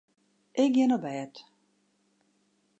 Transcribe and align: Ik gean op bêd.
Ik 0.63 0.71
gean 0.75 0.95
op 0.95 1.01
bêd. 1.05 1.33